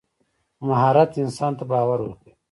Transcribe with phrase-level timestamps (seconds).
[0.67, 2.33] مهارت انسان ته باور ورکوي.